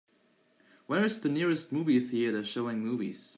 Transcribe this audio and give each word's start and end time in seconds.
where 0.87 1.05
is 1.05 1.19
the 1.19 1.29
nearest 1.29 1.71
movie 1.71 1.99
theatre 1.99 2.43
showing 2.43 2.79
movies 2.83 3.29